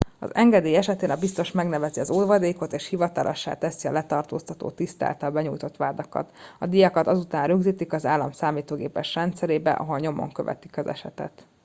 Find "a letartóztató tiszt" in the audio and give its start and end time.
3.87-5.03